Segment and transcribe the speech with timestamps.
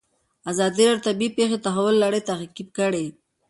[0.51, 3.05] ازادي راډیو د طبیعي پېښې د تحول لړۍ تعقیب کړې.